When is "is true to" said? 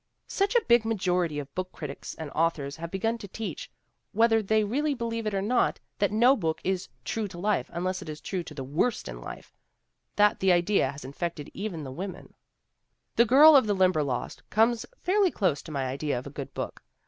6.63-7.37, 8.09-8.55